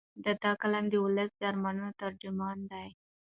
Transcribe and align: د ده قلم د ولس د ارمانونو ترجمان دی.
د 0.23 0.25
ده 0.41 0.51
قلم 0.61 0.85
د 0.89 0.95
ولس 1.05 1.31
د 1.37 1.41
ارمانونو 1.51 1.97
ترجمان 2.01 2.57
دی. 2.71 2.87